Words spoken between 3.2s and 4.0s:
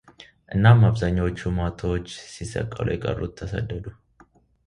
ተሰደዱ፡፡